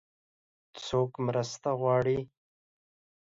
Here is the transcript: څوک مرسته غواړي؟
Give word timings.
څوک 0.85 1.11
مرسته 1.25 1.69
غواړي؟ 1.81 2.19